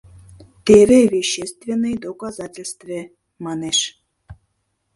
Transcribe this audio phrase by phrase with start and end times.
[0.65, 2.99] —Теве вещественный доказательстве,—
[3.43, 3.79] манеш.